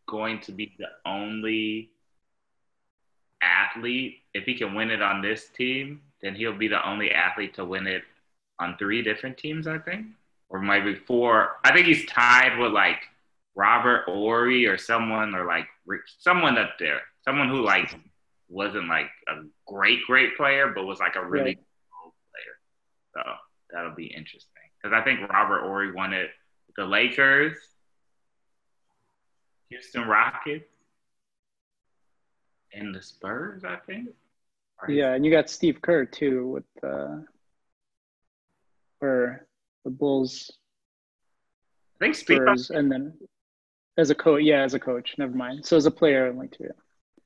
[0.07, 1.91] going to be the only
[3.43, 4.18] athlete.
[4.35, 7.64] If he can win it on this team, then he'll be the only athlete to
[7.64, 8.03] win it
[8.59, 10.07] on three different teams, I think.
[10.49, 11.57] Or maybe four.
[11.64, 12.99] I think he's tied with like
[13.55, 15.66] Robert Horry or someone or like
[16.18, 17.01] someone up there.
[17.31, 17.95] Someone who like
[18.49, 21.57] wasn't like a great, great player, but was like a really Right.
[21.57, 22.57] good player.
[23.14, 23.22] So
[23.72, 24.51] that'll be interesting.
[24.83, 26.31] Because I think Robert Horry won it
[26.76, 27.57] the Lakers,
[29.68, 30.64] Houston Rockets,
[32.72, 34.09] and the Spurs, I think.
[34.89, 37.18] Yeah and you got steve kerr too with uh
[39.01, 39.47] or
[39.85, 40.51] the bulls
[42.01, 42.39] I think Steve.
[42.39, 43.12] Spurs, and then
[43.99, 46.51] as a coach yeah as a coach never mind so as a player I'm like
[46.53, 46.70] too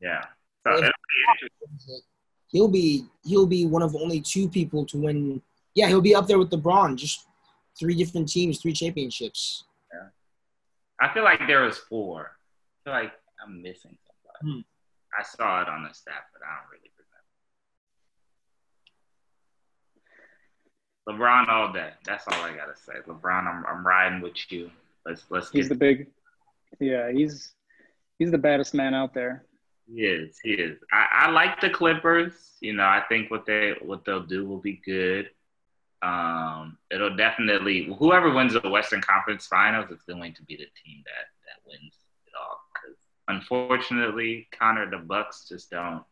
[0.05, 0.25] Yeah.
[0.67, 2.01] So it'll be.
[2.49, 5.43] He'll be he'll be one of only two people to win.
[5.75, 6.97] Yeah, he'll be up there with LeBron.
[6.97, 7.27] Just
[7.77, 9.65] three different teams, three championships.
[9.93, 10.09] Yeah.
[11.01, 12.31] I feel like there was four.
[12.31, 13.13] I feel like
[13.45, 14.61] I'm missing somebody.
[14.61, 14.61] Hmm.
[15.19, 16.93] I saw it on the stat, but I don't really
[21.09, 21.25] remember.
[21.25, 21.91] LeBron all day.
[22.05, 23.01] That's all I gotta say.
[23.09, 24.71] LeBron, I'm I'm riding with you.
[25.07, 25.75] Let's let's he's get.
[25.75, 26.07] the big
[26.81, 27.53] yeah he's
[28.19, 29.45] he's the baddest man out there
[29.87, 30.39] He is.
[30.43, 30.79] He is.
[30.93, 32.33] I, I like the Clippers.
[32.61, 35.31] You know, I think what they what they'll do will be good.
[36.03, 41.03] Um, it'll definitely whoever wins the Western Conference Finals is going to be the team
[41.07, 41.95] that that wins
[42.27, 42.61] it all.
[42.75, 46.05] Because unfortunately, Connor, the Bucks just don't.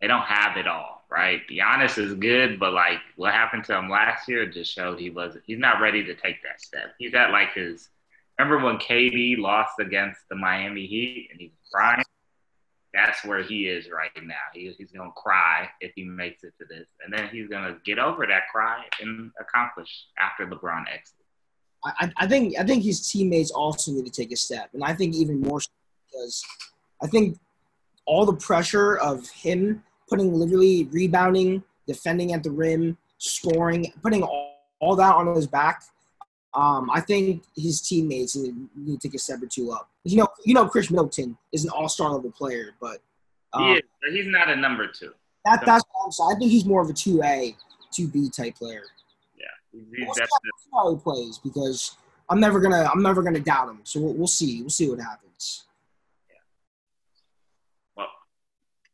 [0.00, 1.40] they don't have it all, right?
[1.50, 5.44] Giannis is good, but like what happened to him last year just showed he wasn't.
[5.46, 6.94] He's not ready to take that step.
[6.98, 7.88] He's at like his.
[8.38, 12.04] Remember when KD lost against the Miami Heat and he was crying?
[12.94, 14.34] That's where he is right now.
[14.54, 17.98] He, he's gonna cry if he makes it to this, and then he's gonna get
[17.98, 21.12] over that cry and accomplish after LeBron exits.
[21.84, 24.94] I, I think I think his teammates also need to take a step, and I
[24.94, 25.70] think even more so
[26.06, 26.44] because
[27.02, 27.36] I think
[28.06, 34.60] all the pressure of him putting literally rebounding, defending at the rim, scoring, putting all,
[34.80, 35.82] all that on his back.
[36.54, 38.54] Um, I think his teammates need,
[38.86, 39.88] to take a step or two up.
[40.04, 42.98] You know, you know, Khris Middleton is an all-star level player, but
[43.52, 45.12] um, he is, but he's not a number two.
[45.44, 46.30] That, that's what I'm saying.
[46.36, 47.56] I think he's more of a two A,
[47.92, 48.82] two B type player.
[49.36, 50.26] Yeah, he's, we'll
[50.72, 51.96] how he plays because
[52.30, 53.80] I'm never gonna I'm never gonna doubt him.
[53.84, 54.60] So we'll, we'll see.
[54.60, 55.64] We'll see what happens.
[56.28, 56.36] Yeah.
[57.96, 58.08] Well,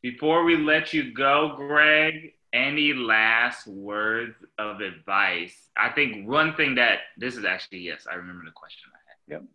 [0.02, 5.68] before we let you go, Greg, any last words of advice?
[5.76, 9.40] I think one thing that this is actually, yes, I remember the question I had.
[9.40, 9.48] Yep.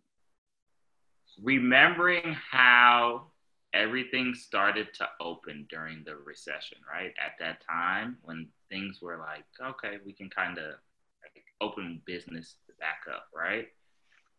[1.42, 3.26] Remembering how
[3.74, 7.12] everything started to open during the recession, right?
[7.24, 10.74] At that time when things were like, okay, we can kind of
[11.22, 13.68] like open business back up, right?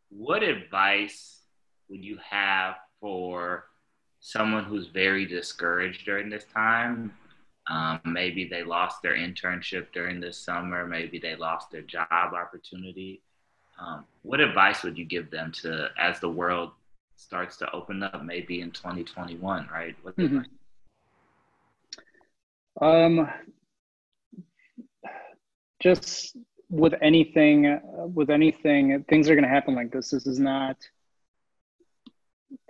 [0.10, 1.42] What advice
[1.90, 3.66] would you have for
[4.20, 7.14] someone who's very discouraged during this time.
[7.70, 10.88] Um, maybe they lost their internship during this summer.
[10.88, 13.22] Maybe they lost their job opportunity.
[13.80, 16.72] Um, what advice would you give them to as the world
[17.16, 19.96] starts to open up, maybe in 2021, right?
[20.02, 20.40] What mm-hmm.
[22.80, 23.28] Um,
[25.82, 26.38] just
[26.70, 27.80] with anything,
[28.14, 30.12] with anything, things are going to happen like this.
[30.12, 30.78] This is not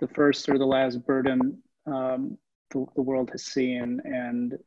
[0.00, 2.38] the first or the last burden um,
[2.70, 4.58] the, the world has seen and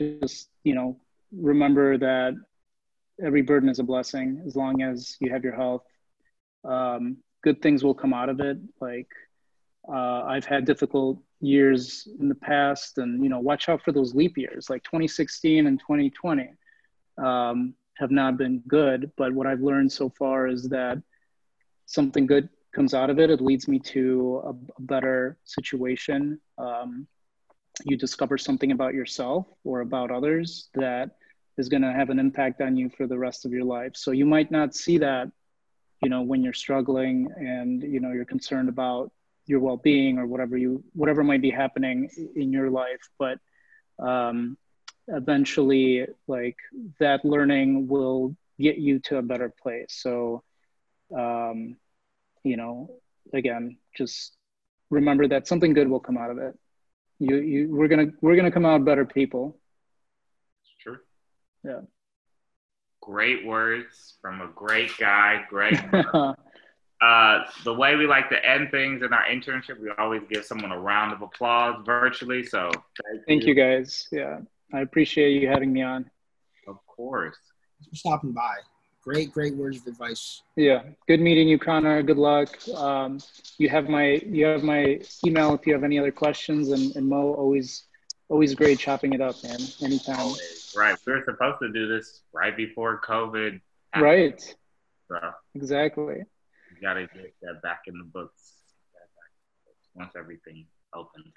[0.00, 0.96] just you know
[1.32, 2.34] remember that
[3.22, 5.84] every burden is a blessing as long as you have your health.
[6.64, 8.58] Um, good things will come out of it.
[8.80, 9.08] Like
[9.88, 14.14] uh, i've had difficult years in the past and you know watch out for those
[14.14, 14.68] leap years.
[14.68, 16.50] Like 2016 and 2020
[17.18, 21.02] um, have not been good but what i've learned so far is that
[21.86, 26.40] something good comes out of it, it leads me to a, a better situation.
[26.58, 27.06] Um,
[27.84, 31.10] you discover something about yourself or about others that
[31.58, 33.92] is going to have an impact on you for the rest of your life.
[33.94, 35.30] So you might not see that,
[36.02, 39.10] you know, when you're struggling and you know you're concerned about
[39.46, 43.38] your well-being or whatever you whatever might be happening in your life, but
[43.98, 44.56] um,
[45.08, 46.56] eventually, like
[46.98, 49.88] that learning will get you to a better place.
[49.90, 50.42] So
[51.16, 51.76] um,
[52.42, 52.90] you know,
[53.34, 54.36] again, just
[54.90, 56.58] remember that something good will come out of it.
[57.20, 59.58] You, you, we're gonna, we're gonna come out better people.
[60.62, 60.98] It's true.
[61.62, 61.80] Yeah.
[63.02, 65.78] Great words from a great guy, Greg.
[66.14, 70.72] uh, the way we like to end things in our internship, we always give someone
[70.72, 72.44] a round of applause virtually.
[72.44, 73.48] So thank, thank you.
[73.48, 74.08] you guys.
[74.10, 74.40] Yeah,
[74.72, 76.10] I appreciate you having me on.
[76.66, 77.36] Of course.
[77.78, 78.56] Thanks for stopping by
[79.10, 80.42] great, great words of advice.
[80.56, 82.02] Yeah, good meeting you, Connor.
[82.02, 82.56] Good luck.
[82.74, 83.18] Um,
[83.58, 87.08] you have my you have my email if you have any other questions, and, and
[87.08, 87.84] Mo always
[88.28, 89.58] always great chopping it up, man.
[89.82, 90.18] Anytime.
[90.18, 90.74] Always.
[90.76, 93.60] Right, we are supposed to do this right before COVID.
[93.92, 94.02] Happened.
[94.04, 94.56] Right.
[95.08, 95.18] So
[95.56, 96.18] exactly.
[96.18, 98.52] You gotta get that back in the books
[99.94, 101.32] once everything opens.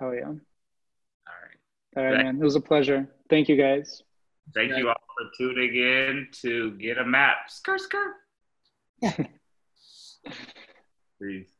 [0.00, 0.24] Oh yeah.
[0.26, 1.96] All right.
[1.96, 2.36] All right, man.
[2.36, 3.08] It was a pleasure.
[3.30, 4.02] Thank you, guys.
[4.54, 7.48] Thank you all for tuning in to Get a Map.
[7.50, 8.12] Skr, skr.
[9.02, 9.12] Yeah.
[11.20, 11.59] Peace.